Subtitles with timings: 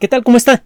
[0.00, 0.24] ¿Qué tal?
[0.24, 0.64] ¿Cómo está?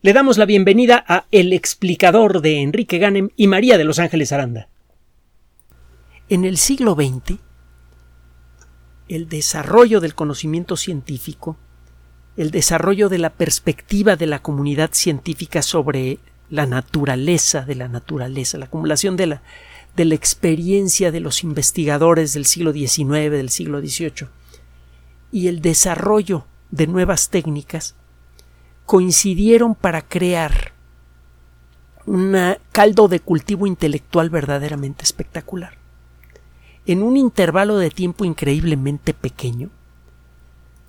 [0.00, 4.32] Le damos la bienvenida a El explicador de Enrique Ganem y María de Los Ángeles
[4.32, 4.70] Aranda.
[6.30, 7.38] En el siglo XX,
[9.08, 11.58] el desarrollo del conocimiento científico,
[12.38, 16.18] el desarrollo de la perspectiva de la comunidad científica sobre
[16.48, 19.42] la naturaleza de la naturaleza, la acumulación de la,
[19.96, 24.28] de la experiencia de los investigadores del siglo XIX, del siglo XVIII,
[25.30, 27.96] y el desarrollo de nuevas técnicas
[28.86, 30.72] coincidieron para crear
[32.06, 32.36] un
[32.70, 35.76] caldo de cultivo intelectual verdaderamente espectacular.
[36.86, 39.70] En un intervalo de tiempo increíblemente pequeño,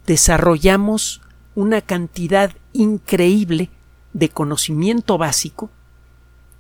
[0.06, 1.22] desarrollamos
[1.56, 3.72] una cantidad increíble
[4.14, 5.72] de conocimiento básico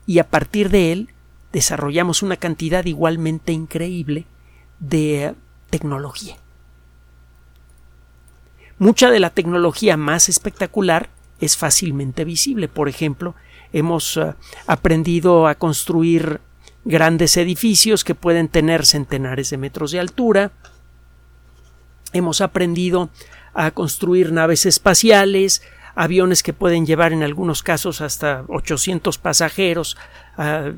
[0.07, 1.09] y a partir de él
[1.53, 4.25] desarrollamos una cantidad igualmente increíble
[4.79, 5.35] de
[5.69, 6.37] tecnología.
[8.79, 12.67] Mucha de la tecnología más espectacular es fácilmente visible.
[12.67, 13.35] Por ejemplo,
[13.73, 14.33] hemos uh,
[14.65, 16.41] aprendido a construir
[16.85, 20.51] grandes edificios que pueden tener centenares de metros de altura.
[22.13, 23.09] Hemos aprendido
[23.53, 25.61] a construir naves espaciales,
[25.95, 29.97] aviones que pueden llevar en algunos casos hasta 800 pasajeros
[30.37, 30.71] a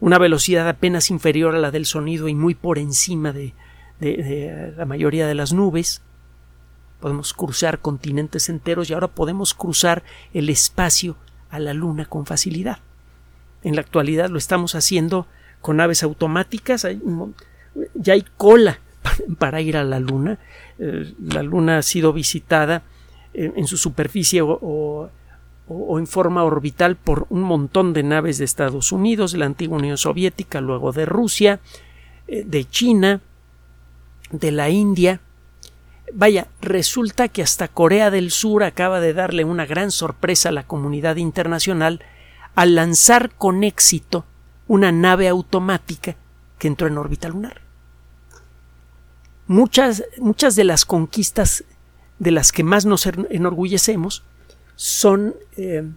[0.00, 3.54] una velocidad apenas inferior a la del sonido y muy por encima de
[4.76, 6.02] la mayoría de las nubes
[7.02, 11.16] podemos cruzar continentes enteros y ahora podemos cruzar el espacio
[11.50, 12.78] a la Luna con facilidad.
[13.64, 15.26] En la actualidad lo estamos haciendo
[15.60, 16.86] con aves automáticas,
[17.94, 18.78] ya hay cola
[19.38, 20.38] para ir a la Luna.
[20.78, 22.84] Eh, la Luna ha sido visitada
[23.34, 25.10] en su superficie o,
[25.68, 29.96] en forma orbital por un montón de naves de Estados Unidos, de la antigua Unión
[29.96, 31.60] Soviética, luego de Rusia,
[32.28, 33.20] eh, de China,
[34.30, 35.20] de la India,
[36.14, 40.66] Vaya, resulta que hasta Corea del Sur acaba de darle una gran sorpresa a la
[40.66, 42.04] comunidad internacional
[42.54, 44.26] al lanzar con éxito
[44.68, 46.16] una nave automática
[46.58, 47.62] que entró en órbita lunar.
[49.46, 51.64] Muchas, muchas de las conquistas
[52.18, 54.22] de las que más nos enorgullecemos
[54.76, 55.88] son, eh,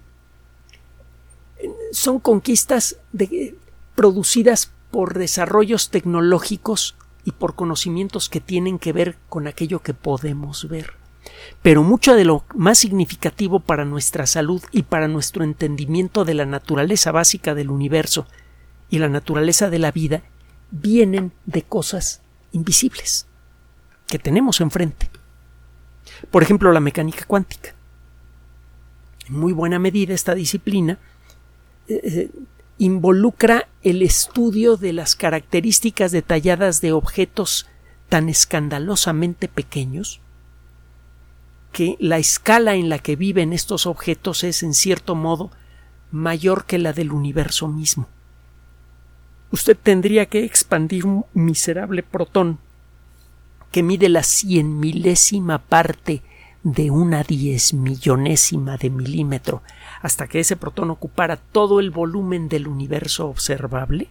[1.91, 2.97] son conquistas
[3.95, 6.95] producidas por desarrollos tecnológicos
[7.25, 10.93] y por conocimientos que tienen que ver con aquello que podemos ver.
[11.61, 16.45] Pero mucho de lo más significativo para nuestra salud y para nuestro entendimiento de la
[16.45, 18.27] naturaleza básica del universo
[18.89, 20.21] y la naturaleza de la vida
[20.69, 22.21] vienen de cosas
[22.51, 23.27] invisibles
[24.07, 25.09] que tenemos enfrente.
[26.29, 27.73] Por ejemplo, la mecánica cuántica.
[29.27, 30.99] En muy buena medida esta disciplina
[31.87, 32.29] eh, eh,
[32.77, 37.67] involucra el estudio de las características detalladas de objetos
[38.09, 40.19] tan escandalosamente pequeños
[41.71, 45.51] que la escala en la que viven estos objetos es en cierto modo
[46.11, 48.07] mayor que la del universo mismo.
[49.51, 52.59] Usted tendría que expandir un miserable protón
[53.71, 56.21] que mide la cien milésima parte
[56.65, 59.61] de una diez millonésima de milímetro
[60.01, 64.09] hasta que ese protón ocupara todo el volumen del universo observable,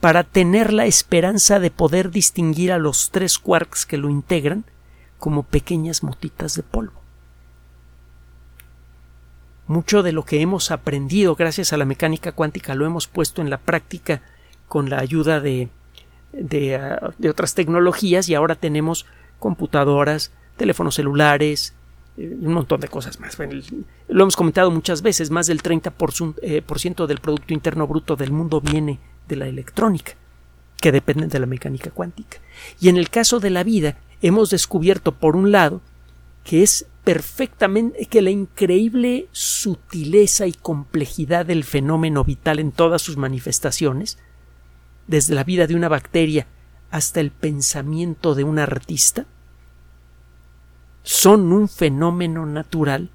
[0.00, 4.64] para tener la esperanza de poder distinguir a los tres quarks que lo integran
[5.18, 7.00] como pequeñas motitas de polvo.
[9.66, 13.50] Mucho de lo que hemos aprendido gracias a la mecánica cuántica lo hemos puesto en
[13.50, 14.22] la práctica
[14.68, 15.68] con la ayuda de,
[16.32, 19.04] de, ah, de otras tecnologías y ahora tenemos
[19.38, 21.74] computadoras, teléfonos celulares,
[22.16, 23.38] eh, un montón de cosas más.
[24.08, 28.60] lo hemos comentado muchas veces, más del 30% eh, del Producto Interno Bruto del mundo
[28.60, 28.98] viene
[29.28, 30.12] de la electrónica,
[30.80, 32.38] que depende de la mecánica cuántica.
[32.80, 35.80] Y en el caso de la vida, hemos descubierto, por un lado,
[36.44, 43.16] que es perfectamente que la increíble sutileza y complejidad del fenómeno vital en todas sus
[43.16, 44.18] manifestaciones,
[45.06, 46.46] desde la vida de una bacteria
[46.90, 49.26] hasta el pensamiento de un artista,
[51.02, 53.10] son un fenómeno natural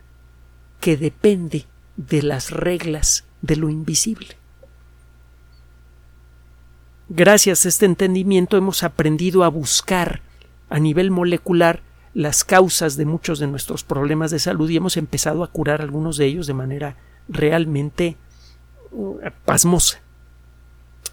[0.79, 4.37] que depende de las reglas de lo invisible.
[7.09, 10.21] Gracias a este entendimiento hemos aprendido a buscar
[10.69, 11.81] a nivel molecular
[12.13, 16.17] las causas de muchos de nuestros problemas de salud y hemos empezado a curar algunos
[16.17, 16.97] de ellos de manera
[17.29, 18.17] realmente
[18.91, 20.01] uh, pasmosa.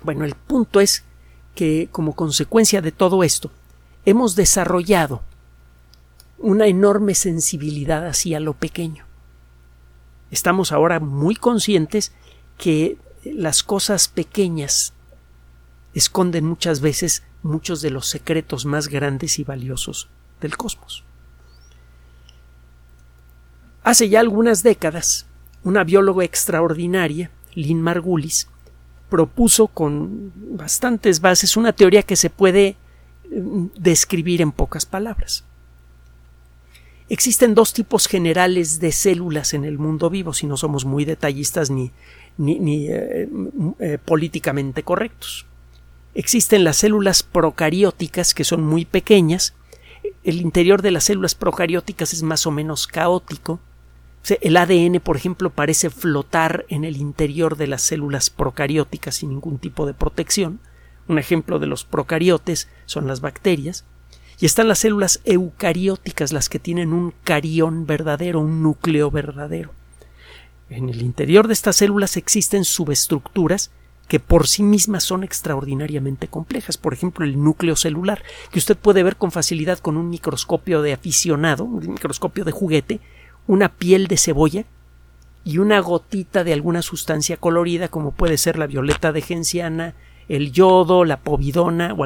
[0.02, 1.04] Bueno, el punto es
[1.54, 3.50] que como consecuencia de todo esto
[4.04, 5.22] hemos desarrollado
[6.44, 9.06] una enorme sensibilidad hacia lo pequeño.
[10.30, 12.12] Estamos ahora muy conscientes
[12.58, 14.92] que las cosas pequeñas
[15.94, 20.10] esconden muchas veces muchos de los secretos más grandes y valiosos
[20.42, 21.02] del cosmos.
[23.82, 25.24] Hace ya algunas décadas,
[25.62, 28.48] una bióloga extraordinaria, Lynn Margulis,
[29.08, 32.76] propuso con bastantes bases una teoría que se puede
[33.30, 35.44] mm, describir en pocas palabras.
[37.14, 41.70] Existen dos tipos generales de células en el mundo vivo, si no somos muy detallistas
[41.70, 41.92] ni,
[42.48, 43.28] eh,
[43.78, 45.46] eh, políticamente correctos.
[46.16, 49.54] Existen las células procarióticas, que son muy pequeñas.
[50.24, 53.60] El interior de las células procarióticas es más o menos caótico.
[54.40, 59.58] El ADN, por ejemplo, parece flotar en el interior de las células procarióticas sin ningún
[59.58, 60.58] tipo de protección.
[61.06, 63.84] Un ejemplo de los procariotes son las bacterias.
[64.40, 69.72] Y están las células eucarióticas, las que tienen un carión verdadero, un núcleo verdadero.
[70.70, 73.70] En el interior de estas células existen subestructuras
[74.08, 76.76] que por sí mismas son extraordinariamente complejas.
[76.76, 80.92] Por ejemplo, el núcleo celular, que usted puede ver con facilidad con un microscopio de
[80.92, 83.00] aficionado, un microscopio de juguete,
[83.46, 84.64] una piel de cebolla
[85.44, 89.94] y una gotita de alguna sustancia colorida, como puede ser la violeta de genciana,
[90.28, 92.04] el yodo, la povidona o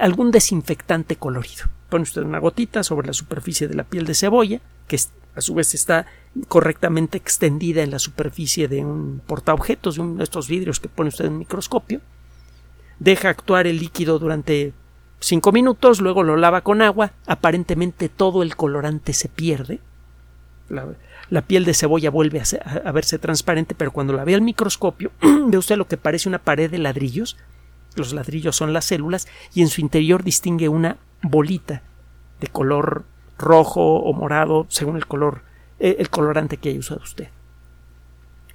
[0.00, 1.66] algún desinfectante colorido.
[1.88, 4.98] Pone usted una gotita sobre la superficie de la piel de cebolla, que
[5.34, 6.06] a su vez está
[6.48, 11.08] correctamente extendida en la superficie de un portaobjetos, de uno de estos vidrios que pone
[11.08, 12.00] usted en microscopio.
[12.98, 14.72] Deja actuar el líquido durante
[15.20, 19.80] cinco minutos, luego lo lava con agua, aparentemente todo el colorante se pierde.
[21.30, 25.58] La, piel de cebolla vuelve a, verse transparente, pero cuando la ve al microscopio, ve
[25.58, 27.36] usted lo que parece una pared de ladrillos.
[27.96, 31.82] Los ladrillos son las células y en su interior distingue una bolita
[32.40, 33.04] de color
[33.38, 35.42] rojo o morado, según el color,
[35.78, 37.28] eh, el colorante que haya usado usted.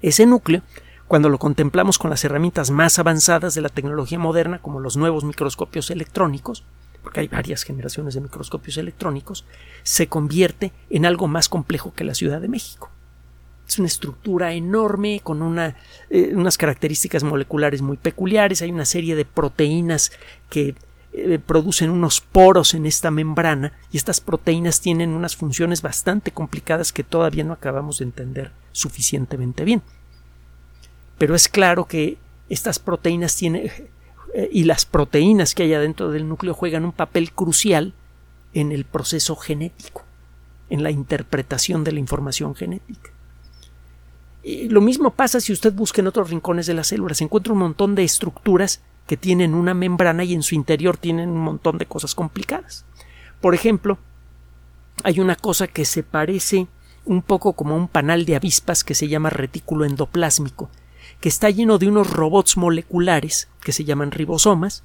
[0.02, 0.62] Ese núcleo,
[1.08, 5.24] cuando lo contemplamos con las herramientas más avanzadas de la tecnología moderna, como los nuevos
[5.24, 6.64] microscopios electrónicos,
[7.02, 9.44] porque hay varias generaciones de microscopios electrónicos,
[9.82, 12.89] se convierte en algo más complejo que la Ciudad de México.
[13.70, 18.62] Es una estructura enorme con eh, unas características moleculares muy peculiares.
[18.62, 20.10] Hay una serie de proteínas
[20.48, 20.74] que
[21.12, 26.92] eh, producen unos poros en esta membrana y estas proteínas tienen unas funciones bastante complicadas
[26.92, 29.82] que todavía no acabamos de entender suficientemente bien.
[31.16, 32.18] Pero es claro que
[32.48, 33.70] estas proteínas tienen
[34.34, 37.92] eh, y las proteínas que hay adentro del núcleo juegan un papel crucial
[38.52, 40.02] en el proceso genético,
[40.70, 43.12] en la interpretación de la información genética.
[44.42, 47.18] Lo mismo pasa si usted busca en otros rincones de las células.
[47.18, 51.30] Se encuentra un montón de estructuras que tienen una membrana y en su interior tienen
[51.30, 52.84] un montón de cosas complicadas.
[53.40, 53.98] Por ejemplo,
[55.02, 56.68] hay una cosa que se parece
[57.04, 60.70] un poco como un panal de avispas que se llama retículo endoplásmico,
[61.20, 64.84] que está lleno de unos robots moleculares que se llaman ribosomas,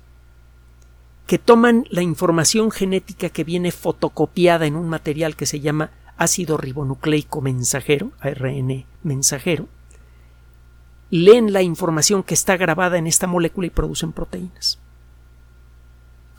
[1.27, 6.57] que toman la información genética que viene fotocopiada en un material que se llama ácido
[6.57, 9.67] ribonucleico mensajero, ARN mensajero,
[11.09, 14.79] leen la información que está grabada en esta molécula y producen proteínas.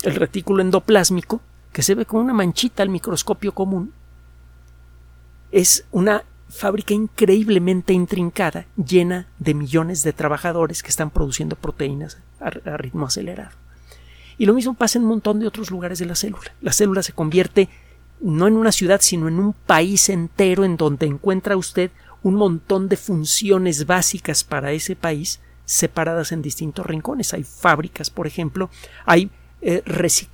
[0.02, 1.40] El retículo endoplásmico,
[1.72, 3.92] que se ve como una manchita al microscopio común,
[5.50, 12.50] es una fábrica increíblemente intrincada, llena de millones de trabajadores que están produciendo proteínas a,
[12.50, 13.50] ritmo acelerado.
[14.38, 16.52] Y lo mismo pasa en un montón de otros lugares de la célula.
[16.60, 17.68] La célula se convierte
[18.20, 21.90] no en una ciudad, sino en un país entero en donde encuentra usted
[22.22, 27.34] un montón de funciones básicas para ese país separadas en distintos rincones.
[27.34, 28.70] Hay fábricas, por ejemplo,
[29.04, 29.30] hay
[29.62, 29.82] eh,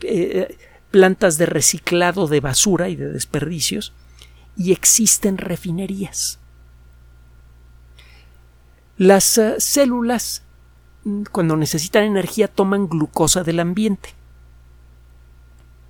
[0.03, 0.57] eh,
[0.91, 3.93] plantas de reciclado de basura y de desperdicios,
[4.57, 6.39] y existen refinerías.
[8.99, 10.43] Las eh, células,
[11.05, 14.15] mm, cuando necesitan energía, toman glucosa del ambiente.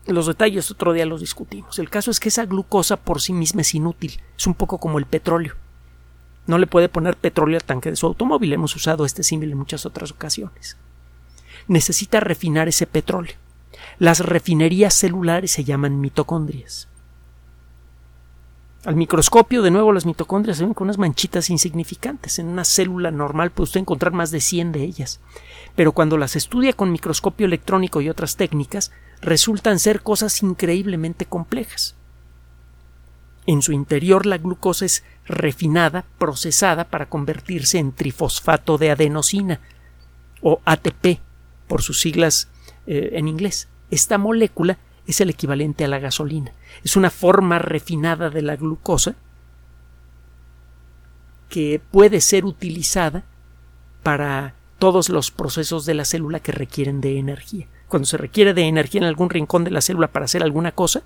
[0.07, 1.79] Los detalles otro día los discutimos.
[1.79, 4.21] El caso es que esa glucosa por sí misma es inútil.
[4.37, 5.55] Es un poco como el petróleo.
[6.47, 8.53] No le puede poner petróleo al tanque de su automóvil.
[8.53, 10.77] Hemos usado este símil en muchas otras ocasiones.
[11.69, 13.37] Necesita refinar ese petróleo.
[13.99, 16.89] Las refinerías celulares se llaman mitocondrias.
[18.85, 22.41] Al microscopio, de nuevo, las mitocondrias se ven con unas manchitas insignificantes.
[22.41, 25.21] En una célula normal puede usted encontrar más de 100 de ellas.
[25.77, 31.95] Pero cuando las estudia con microscopio electrónico y otras técnicas, resultan ser cosas increíblemente complejas.
[33.47, 39.61] En su interior la glucosa es refinada, procesada para convertirse en trifosfato de adenosina
[40.41, 41.21] o ATP
[41.69, 42.49] por sus siglas
[42.87, 43.69] eh, en inglés.
[43.91, 46.53] Esta molécula es el equivalente a la gasolina.
[46.85, 49.15] Es una forma refinada de la glucosa
[51.49, 53.25] que puede ser utilizada
[54.03, 57.69] para todos los procesos de la célula que requieren de energía.
[57.89, 61.03] Cuando se requiere de energía en algún rincón de la célula para hacer alguna cosa,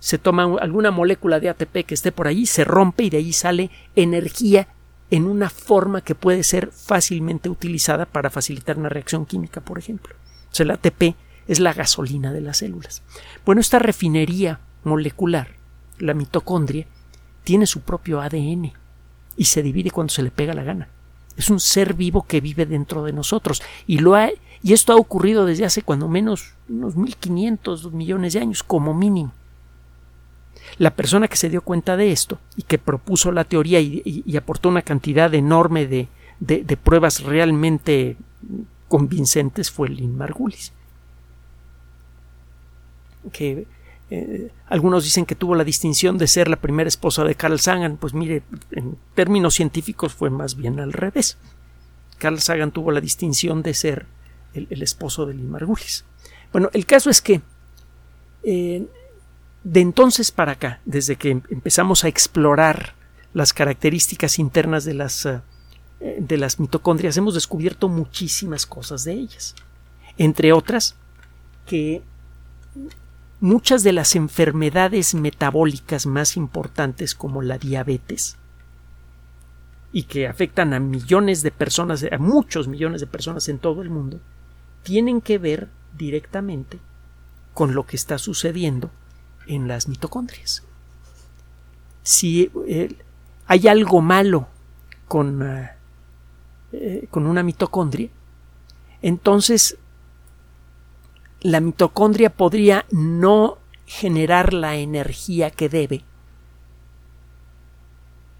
[0.00, 3.32] se toma alguna molécula de ATP que esté por ahí, se rompe y de ahí
[3.32, 4.66] sale energía
[5.10, 10.14] en una forma que puede ser fácilmente utilizada para facilitar una reacción química, por ejemplo.
[10.50, 11.14] O sea, el ATP
[11.46, 13.02] es la gasolina de las células.
[13.44, 15.48] Bueno, esta refinería molecular,
[15.98, 16.86] la mitocondria,
[17.44, 18.72] tiene su propio ADN
[19.36, 20.88] y se divide cuando se le pega la gana.
[21.36, 24.30] Es un ser vivo que vive dentro de nosotros y lo ha,
[24.62, 29.32] y esto ha ocurrido desde hace cuando menos unos 1500 millones de años como mínimo.
[30.78, 34.68] La persona que se dio cuenta de esto y que propuso la teoría y, aportó
[34.68, 38.16] una cantidad enorme de, pruebas realmente
[38.88, 40.72] convincentes fue Lynn Margulis.
[43.32, 43.66] Que
[44.10, 47.96] eh, algunos dicen que tuvo la distinción de ser la primera esposa de Carl Sagan.
[47.96, 51.38] Pues mire, en términos científicos fue más bien al revés.
[52.18, 54.06] Carl Sagan tuvo la distinción de ser
[54.54, 56.04] el, esposo de Lynn Margulis.
[56.52, 57.40] Bueno, el caso es que
[58.42, 58.86] eh,
[59.62, 62.94] de entonces para acá, desde que empezamos a explorar
[63.34, 65.40] las características internas de las, eh,
[66.00, 69.54] de las mitocondrias, hemos descubierto muchísimas cosas de ellas.
[70.16, 70.96] Entre otras,
[71.66, 72.02] que
[73.40, 78.36] muchas de las enfermedades metabólicas más importantes como la diabetes
[79.92, 83.90] y que afectan a millones de personas, a muchos millones de personas en todo el
[83.90, 84.20] mundo,
[84.82, 86.78] tienen que ver directamente
[87.52, 88.90] con lo que está sucediendo
[89.50, 90.62] en las mitocondrias.
[92.04, 92.96] Si eh,
[93.46, 94.46] hay algo malo
[95.08, 95.70] con, eh,
[96.72, 98.08] eh, con una mitocondria,
[99.02, 99.76] entonces
[101.40, 106.04] la mitocondria podría no generar la energía que debe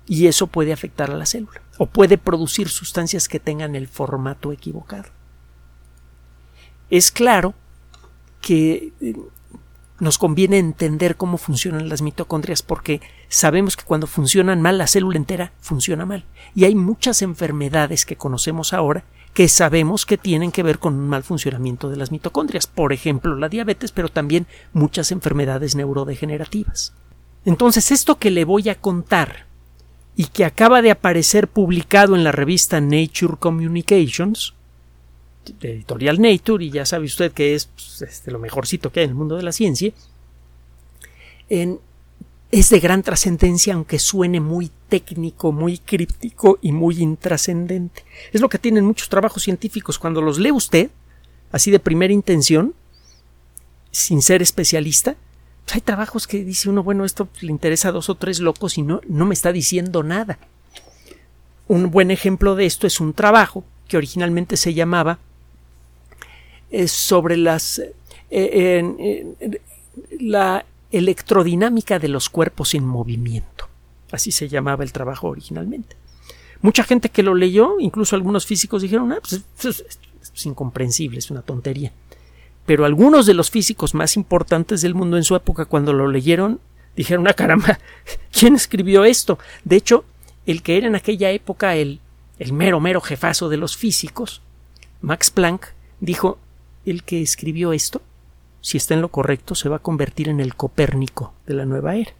[0.06, 4.52] y eso puede afectar a la célula o puede producir sustancias que tengan el formato
[4.52, 5.08] equivocado.
[6.88, 7.54] Es claro
[8.40, 8.92] que
[10.00, 15.16] nos conviene entender cómo funcionan las mitocondrias porque sabemos que cuando funcionan mal la célula
[15.16, 16.24] entera funciona mal.
[16.54, 19.04] Y hay muchas enfermedades que conocemos ahora
[19.34, 23.36] que sabemos que tienen que ver con un mal funcionamiento de las mitocondrias, por ejemplo
[23.36, 26.94] la diabetes, pero también muchas enfermedades neurodegenerativas.
[27.44, 29.46] Entonces, esto que le voy a contar
[30.16, 34.54] y que acaba de aparecer publicado en la revista Nature Communications,
[35.60, 39.10] editorial Nature, y ya sabe usted que es pues, este, lo mejorcito que hay en
[39.10, 39.92] el mundo de la ciencia,
[41.48, 48.04] es de gran trascendencia, aunque suene muy técnico, muy críptico y muy intrascendente.
[48.32, 49.98] Es lo que tienen muchos trabajos científicos.
[49.98, 50.90] Cuando los lee usted,
[51.52, 52.74] así de primera intención,
[53.90, 55.16] sin ser especialista,
[55.64, 58.78] pues hay trabajos que dice uno, bueno, esto le interesa a dos o tres locos
[58.78, 60.38] y no, no me está diciendo nada.
[61.68, 65.18] Un buen ejemplo de esto es un trabajo que originalmente se llamaba
[66.86, 67.82] sobre las
[68.30, 69.24] eh,
[70.20, 73.68] la electrodinámica de los cuerpos en movimiento.
[74.10, 75.96] Así se llamaba el trabajo originalmente.
[76.62, 79.44] Mucha gente que lo leyó, incluso algunos físicos dijeron, ah, pues
[80.34, 81.92] es incomprensible, es una tontería.
[82.66, 86.60] Pero algunos de los físicos más importantes del mundo en su época, cuando lo leyeron,
[86.96, 87.78] dijeron, ah, caramba,
[88.32, 89.38] ¿quién escribió esto?
[89.64, 90.04] De hecho,
[90.46, 92.00] el que era en aquella época el,
[92.38, 94.42] el mero, mero jefazo de los físicos,
[95.00, 95.68] Max Planck,
[96.00, 96.38] dijo,
[96.84, 98.02] el que escribió esto,
[98.60, 101.96] si está en lo correcto, se va a convertir en el Copérnico de la nueva
[101.96, 102.12] era.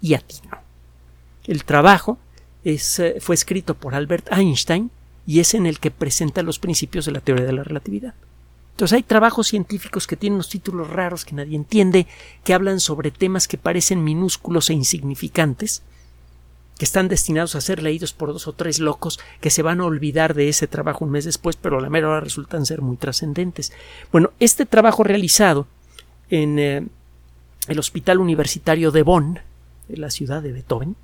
[0.00, 0.58] Y a ti no.
[1.44, 2.18] El trabajo
[2.64, 4.90] es, eh, fue escrito por Albert Einstein
[5.26, 8.14] y es en el que presenta los principios de la teoría de la relatividad.
[8.72, 12.06] Entonces hay trabajos científicos que tienen unos títulos raros que nadie entiende,
[12.44, 15.82] que hablan sobre temas que parecen minúsculos e insignificantes,
[16.78, 19.86] que están destinados a ser leídos por dos o tres locos que se van a
[19.86, 22.96] olvidar de ese trabajo un mes después, pero a la mera hora resultan ser muy
[22.96, 23.72] trascendentes.
[24.12, 25.66] Bueno, este trabajo realizado
[26.28, 26.86] en eh,
[27.68, 29.38] el Hospital Universitario de Bonn,
[29.88, 30.96] en la ciudad de Beethoven,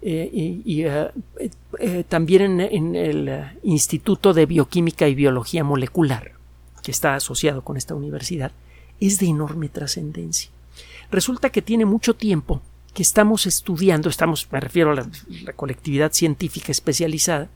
[0.00, 6.32] eh, y, eh, también en, el Instituto de Bioquímica y Biología Molecular,
[6.82, 8.52] que está asociado con esta universidad,
[9.00, 10.50] es de enorme trascendencia.
[11.10, 12.60] Resulta que tiene mucho tiempo
[12.94, 17.48] que estamos estudiando, estamos, me refiero a la, colectividad científica especializada,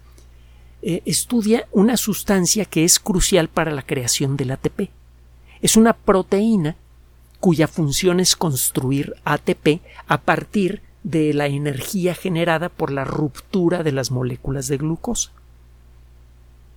[0.83, 4.91] eh, estudia una sustancia que es crucial para la creación del ATP.
[5.63, 6.77] Es una proteína
[7.41, 13.93] cuya función es construir ATP a partir de la energía generada por la ruptura de
[13.93, 15.31] las moléculas de glucosa.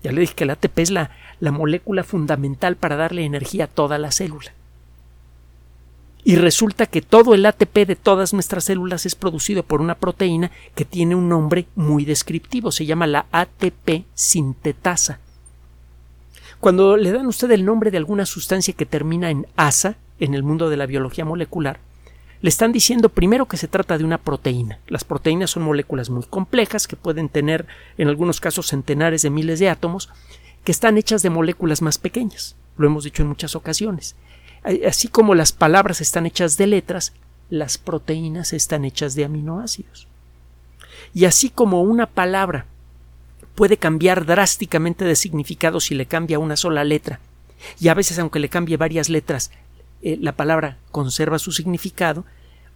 [0.03, 3.98] Ya le dije que el ATP es la molécula fundamental para darle energía a toda
[3.98, 4.53] la célula
[6.23, 10.51] y resulta que todo el ATP de todas nuestras células es producido por una proteína
[10.75, 15.19] que tiene un nombre muy descriptivo, se llama la ATP sintetasa.
[16.59, 20.43] Cuando le dan usted el nombre de alguna sustancia que termina en asa, en el
[20.43, 21.79] mundo de la biología molecular,
[22.41, 24.79] le están diciendo primero que se trata de una proteína.
[24.87, 27.65] Las proteínas son moléculas muy complejas que pueden tener
[27.97, 30.09] en algunos casos centenares de miles de átomos
[30.63, 32.55] que están hechas de moléculas más pequeñas.
[32.77, 34.15] Lo hemos dicho en muchas ocasiones.
[34.63, 37.13] Así como las palabras están hechas de letras,
[37.50, 40.08] las proteínas están hechas de aminoácidos.
[41.13, 42.65] Y así como una palabra
[43.56, 47.20] puede cambiar drásticamente de significado si le cambia una sola letra,
[47.80, 49.51] y a veces aunque le cambie varias letras,
[50.01, 52.25] eh, la palabra conserva su significado,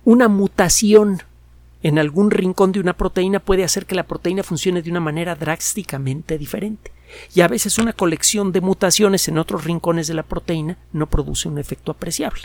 [0.04, 1.24] una mutación
[1.82, 5.36] en algún rincón de una proteína puede hacer que la proteína funcione de una manera
[5.36, 6.92] drásticamente diferente.
[7.34, 11.48] Y a veces una colección de mutaciones en otros rincones de la proteína no produce
[11.48, 12.44] un efecto apreciable.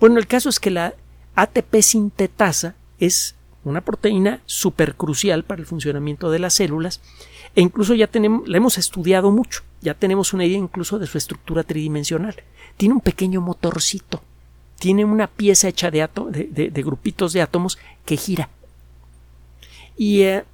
[0.00, 0.94] Bueno, el caso es que la
[1.34, 7.00] ATP sintetasa es una proteína supercrucial para el funcionamiento de las células
[7.54, 11.18] e incluso ya tenemos, la hemos estudiado mucho, ya tenemos una idea incluso de su
[11.18, 12.34] estructura tridimensional.
[12.76, 14.22] Tiene un pequeño motorcito,
[14.78, 16.08] tiene una pieza hecha de,
[16.50, 18.48] de, grupitos de átomos que gira.
[19.96, 20.44] Y eh,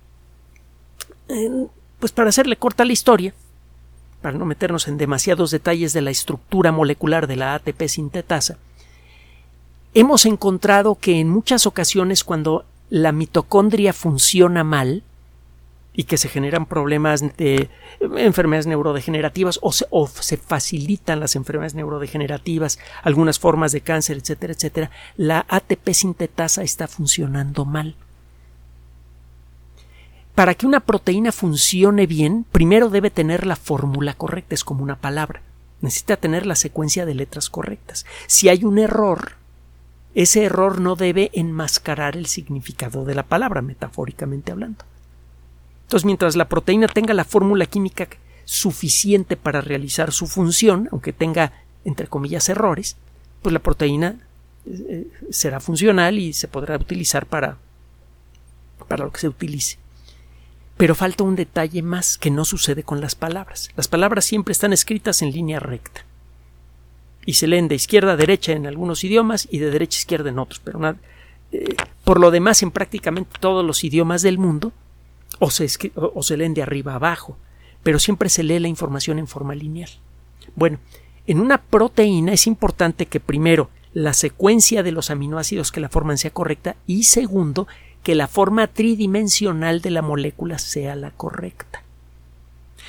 [1.98, 3.34] pues para hacerle corta la historia,
[4.22, 8.58] para no meternos en demasiados detalles de la estructura molecular de la ATP sintetasa,
[9.94, 15.02] hemos encontrado que en muchas ocasiones cuando la mitocondria funciona mal,
[15.98, 23.40] y que se generan problemas de enfermedades neurodegenerativas o se, facilitan las enfermedades neurodegenerativas, algunas
[23.40, 27.96] formas de cáncer, etcétera, etcétera, la ATP sintetasa está funcionando mal.
[30.38, 34.94] Para que una proteína funcione bien, primero debe tener la fórmula correcta, es como una
[34.94, 35.42] palabra.
[35.80, 38.06] Necesita tener la secuencia de letras correctas.
[38.28, 39.32] Si hay un error,
[40.14, 44.84] ese error no debe enmascarar el significado de la palabra, metafóricamente hablando.
[45.82, 48.06] Entonces, mientras la proteína tenga la fórmula química
[48.44, 51.52] suficiente para realizar su función, aunque tenga,
[51.84, 52.96] entre comillas, errores,
[53.42, 54.20] pues la proteína
[54.66, 57.58] eh, será funcional y se podrá utilizar para,
[58.86, 59.78] para lo que se utilice.
[60.78, 63.68] Pero falta un detalle más que no sucede con las palabras.
[63.76, 66.06] Las palabras siempre están escritas en línea recta.
[67.26, 70.30] Y se leen de izquierda a derecha en algunos idiomas y de derecha a izquierda
[70.30, 70.60] en otros.
[70.64, 70.96] Pero
[71.52, 71.74] eh,
[72.04, 74.72] por lo demás, en prácticamente todos los idiomas del mundo,
[75.38, 77.36] o se, o se leen de arriba a abajo,
[77.82, 79.90] pero siempre se lee la información en forma lineal.
[80.54, 80.78] Bueno,
[81.26, 86.18] en una proteína es importante que primero la secuencia de los aminoácidos que la forman
[86.18, 87.66] sea correcta y segundo
[88.08, 91.82] que la forma tridimensional de la molécula sea la correcta.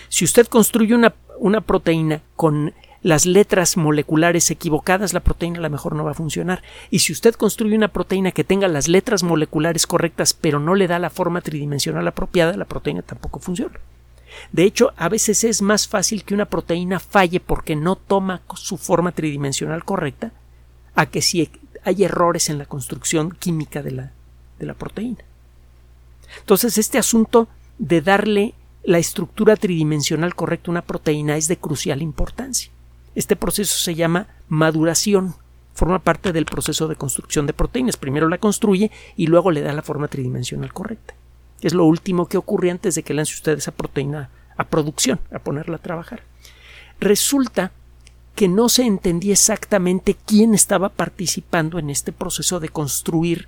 [0.08, 5.70] Si usted construye una, una proteína con las letras moleculares equivocadas, la proteína a lo
[5.70, 6.64] mejor no va a funcionar.
[6.90, 10.88] Y si usted construye una proteína que tenga las letras moleculares correctas, pero no le
[10.88, 13.78] da la forma tridimensional apropiada, la proteína tampoco funciona.
[14.54, 18.78] De hecho, a veces es más fácil que una proteína falle porque no toma su
[18.78, 20.32] forma tridimensional correcta,
[20.96, 21.52] a que si
[21.84, 24.12] hay errores en la construcción química de la,
[24.60, 25.24] de la proteína.
[26.40, 32.02] Entonces, este asunto de darle la estructura tridimensional correcta a una proteína es de crucial
[32.02, 32.72] importancia.
[33.16, 35.36] Este proceso se llama maduración.
[35.74, 37.98] Forma parte del proceso de construcción de proteínas.
[37.98, 41.14] Primero la construye y luego le da la forma tridimensional correcta.
[41.62, 45.40] Es lo último que ocurre antes de que lance usted esa proteína a producción, a
[45.40, 46.24] ponerla a trabajar.
[47.00, 47.72] Resulta
[48.36, 53.48] que no se entendía exactamente quién estaba participando en este proceso de construir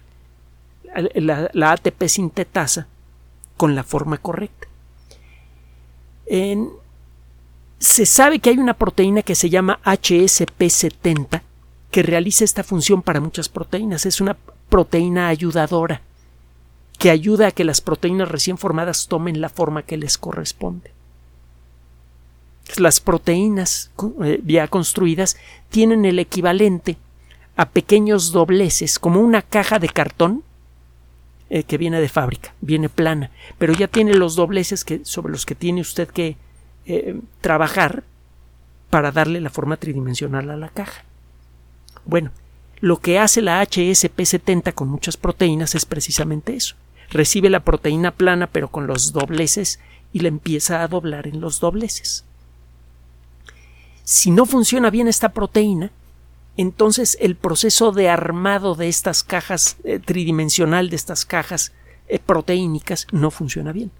[0.95, 2.87] la, ATP sintetasa
[3.57, 4.67] con la forma correcta.
[6.25, 6.69] En,
[7.79, 11.41] se sabe que hay una proteína que se llama HSP70
[11.91, 14.05] que realiza esta función para muchas proteínas.
[14.05, 14.37] Es una
[14.69, 16.01] proteína ayudadora
[16.97, 20.91] que ayuda a que las proteínas recién formadas tomen la forma que les corresponde.
[22.77, 23.91] Las proteínas
[24.23, 25.35] eh, ya construidas
[25.69, 26.97] tienen el equivalente
[27.57, 30.43] a pequeños dobleces, como una caja de cartón
[31.53, 35.45] eh, que viene de fábrica, viene plana, pero ya tiene los dobleces que, sobre los
[35.45, 36.37] que tiene usted que
[36.85, 38.05] eh, trabajar
[38.89, 41.03] para darle la forma tridimensional a la caja.
[42.05, 42.31] Bueno,
[42.79, 46.75] lo que hace la HSP70 con muchas proteínas es precisamente eso.
[47.09, 49.81] Recibe la proteína plana pero con los dobleces
[50.13, 52.23] y la empieza a doblar en los dobleces.
[54.05, 55.91] Si no funciona bien esta proteína,
[56.57, 61.71] entonces el proceso de armado de estas cajas eh, tridimensional, de estas cajas
[62.07, 63.91] eh, proteínicas, no funciona bien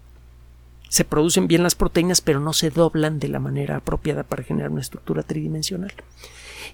[0.92, 4.70] se producen bien las proteínas, pero no se doblan de la manera apropiada para generar
[4.70, 5.94] una estructura tridimensional.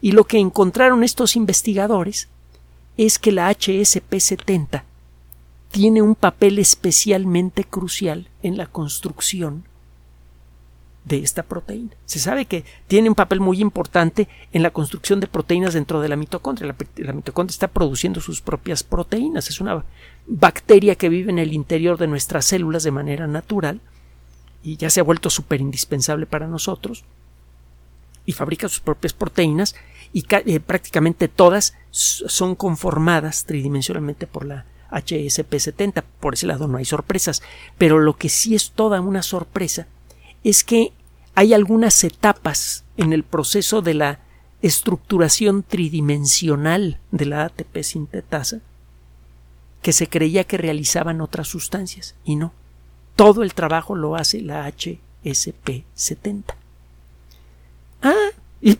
[0.00, 2.26] Y lo que encontraron estos investigadores
[2.96, 4.82] es que la HSP70
[5.70, 9.67] tiene un papel especialmente crucial en la construcción
[11.08, 11.90] de esta proteína.
[12.04, 16.08] Se sabe que tiene un papel muy importante en la construcción de proteínas dentro de
[16.08, 16.74] la mitocondria.
[16.96, 19.48] La, mitocondria está produciendo sus propias proteínas.
[19.48, 19.84] Es una
[20.26, 23.80] bacteria que vive en el interior de nuestras células de manera natural
[24.62, 27.04] y ya se ha vuelto súper indispensable para nosotros
[28.26, 29.74] y fabrica sus propias proteínas
[30.12, 36.02] y eh, prácticamente todas son conformadas tridimensionalmente por la HSP70.
[36.20, 37.42] Por ese lado no hay sorpresas,
[37.78, 39.86] pero lo que sí es toda una sorpresa
[40.44, 40.92] es que
[41.38, 44.18] hay algunas etapas en el proceso de la
[44.60, 48.58] estructuración tridimensional de la ATP sintetasa
[49.80, 52.52] que se creía que realizaban otras sustancias y no.
[53.14, 56.42] Todo el trabajo lo hace la HSP70.
[58.02, 58.76] Ah, y,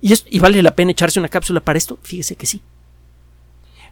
[0.00, 2.00] y vale la pena echarse una cápsula para esto.
[2.02, 2.60] Fíjese que sí.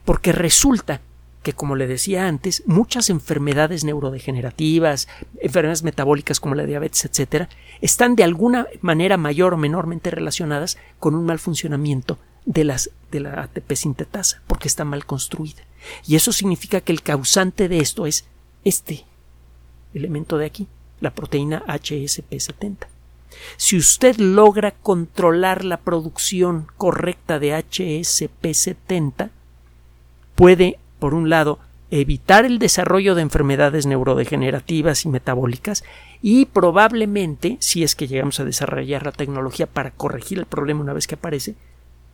[0.05, 1.01] Porque resulta
[1.43, 5.09] que, como le decía antes, muchas enfermedades neurodegenerativas,
[5.41, 7.49] enfermedades metabólicas como la diabetes, etcétera,
[7.81, 13.21] están de alguna manera mayor o menormente relacionadas con un mal funcionamiento de, las, de
[13.21, 15.63] la ATP sintetasa, porque está mal construida.
[16.07, 18.25] Y eso significa que el causante de esto es
[18.65, 19.05] este
[19.95, 20.69] elemento de aquí,
[21.01, 22.87] la proteína HSP70.
[23.57, 29.31] Si usted logra controlar la producción correcta de HSP70,
[30.35, 31.59] puede por un lado,
[31.91, 35.83] evitar el desarrollo de enfermedades neurodegenerativas y metabólicas
[36.23, 40.93] y probablemente, si es que llegamos a desarrollar la tecnología para corregir el problema una
[40.93, 41.57] vez que aparece,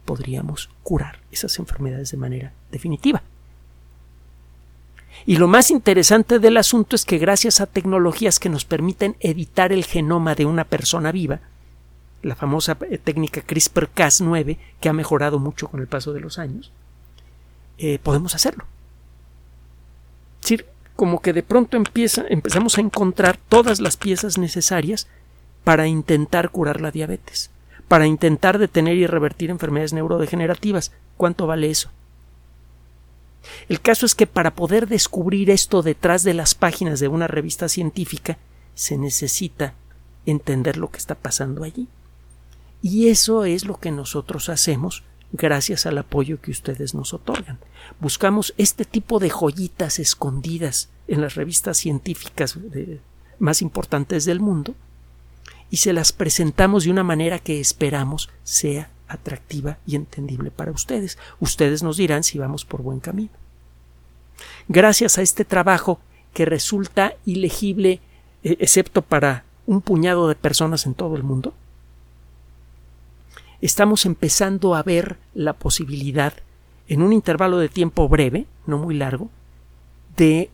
[0.06, 3.22] podríamos curar esas enfermedades de manera definitiva.
[5.26, 9.70] Y lo más interesante del asunto es que gracias a tecnologías que nos permiten editar
[9.70, 11.40] el genoma de una persona viva,
[12.22, 16.72] la famosa eh, técnica CRISPR-Cas9, que ha mejorado mucho con el paso de los años,
[17.76, 18.64] eh, podemos hacerlo
[20.40, 25.06] decir, como que de pronto empieza, empezamos a encontrar todas las piezas necesarias
[25.64, 27.50] para intentar curar la diabetes,
[27.86, 30.92] para intentar detener y revertir enfermedades neurodegenerativas.
[31.16, 31.90] ¿Cuánto vale eso?
[33.68, 37.68] El caso es que para poder descubrir esto detrás de las páginas de una revista
[37.68, 38.38] científica,
[38.74, 39.74] se necesita
[40.26, 41.88] entender lo que está pasando allí.
[42.82, 47.58] Y eso es lo que nosotros hacemos gracias al apoyo que ustedes nos otorgan.
[48.00, 52.58] Buscamos este tipo de joyitas escondidas en las revistas científicas
[53.38, 54.74] más importantes del mundo
[55.70, 61.18] y se las presentamos de una manera que esperamos sea atractiva y entendible para ustedes.
[61.40, 63.30] Ustedes nos dirán si vamos por buen camino.
[64.68, 66.00] Gracias a este trabajo
[66.32, 68.00] que resulta ilegible
[68.44, 71.54] eh, excepto para un puñado de personas en todo el mundo,
[73.60, 76.34] estamos empezando a ver la posibilidad,
[76.86, 79.30] en un intervalo de tiempo breve, no muy largo,
[80.16, 80.50] de,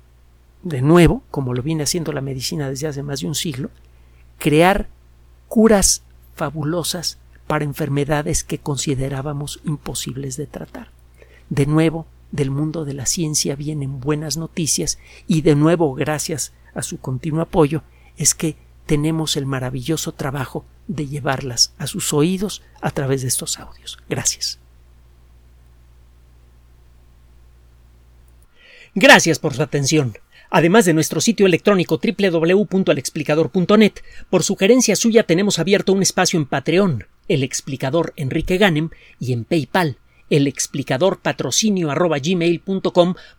[0.62, 3.70] de nuevo, como lo viene haciendo la medicina desde hace más de un siglo,
[4.38, 4.88] crear
[5.48, 6.02] curas
[6.34, 10.88] fabulosas para enfermedades que considerábamos imposibles de tratar.
[11.50, 16.82] De nuevo, del mundo de la ciencia vienen buenas noticias y de nuevo, gracias a
[16.82, 17.82] su continuo apoyo,
[18.16, 23.58] es que tenemos el maravilloso trabajo de llevarlas a sus oídos a través de estos
[23.58, 23.98] audios.
[24.08, 24.58] Gracias.
[28.94, 30.16] Gracias por su atención.
[30.50, 33.92] Además de nuestro sitio electrónico www.alexplicador.net,
[34.30, 39.44] por sugerencia suya tenemos abierto un espacio en Patreon, el explicador Enrique Ganem, y en
[39.44, 39.98] PayPal,
[40.30, 41.88] el explicador patrocinio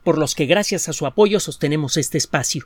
[0.03, 2.65] por los que gracias a su apoyo sostenemos este espacio.